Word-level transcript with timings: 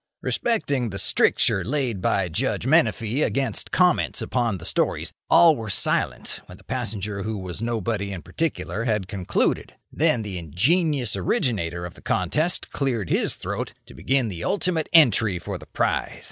Respecting 0.23 0.89
the 0.89 0.97
stricture 0.97 1.63
laid 1.63 2.01
by 2.01 2.27
Judge 2.27 2.65
Menefee 2.65 3.21
against 3.23 3.69
comments 3.69 4.19
upon 4.19 4.57
the 4.57 4.65
stories, 4.65 5.13
all 5.29 5.55
were 5.55 5.69
silent 5.69 6.41
when 6.47 6.57
the 6.57 6.63
passenger 6.63 7.21
who 7.21 7.37
was 7.37 7.61
nobody 7.61 8.11
in 8.11 8.23
particular 8.23 8.85
had 8.85 9.07
concluded. 9.07 9.75
And 9.91 9.99
then 10.01 10.21
the 10.23 10.39
ingenious 10.39 11.15
originator 11.15 11.85
of 11.85 11.93
the 11.93 12.01
contest 12.01 12.71
cleared 12.71 13.11
his 13.11 13.35
throat 13.35 13.73
to 13.85 13.93
begin 13.93 14.27
the 14.27 14.43
ultimate 14.43 14.89
entry 14.91 15.37
for 15.37 15.59
the 15.59 15.67
prize. 15.67 16.19